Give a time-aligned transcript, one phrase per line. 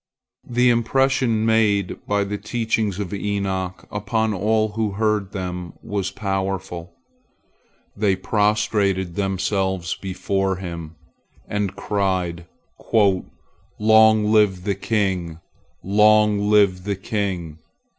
[0.49, 6.95] The impression made by the teachings of Enoch upon all who heard them was powerful.
[7.95, 10.95] They prostrated themselves before him,
[11.47, 12.47] and cried
[13.79, 15.39] "Long live the king!
[15.83, 17.59] Long live the king!"